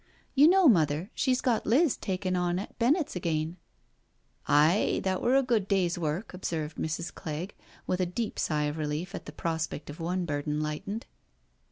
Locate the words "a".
5.37-5.43, 8.01-8.07